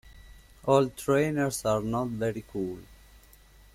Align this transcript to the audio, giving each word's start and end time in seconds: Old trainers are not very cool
Old 0.65 0.97
trainers 0.97 1.63
are 1.63 1.79
not 1.83 2.07
very 2.07 2.43
cool 2.51 2.79